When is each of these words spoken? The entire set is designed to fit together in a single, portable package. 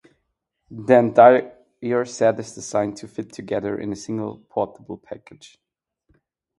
The 0.71 0.97
entire 0.97 2.05
set 2.05 2.39
is 2.39 2.55
designed 2.55 2.97
to 2.97 3.07
fit 3.07 3.31
together 3.31 3.77
in 3.79 3.93
a 3.93 3.95
single, 3.95 4.39
portable 4.49 4.97
package. 4.97 5.59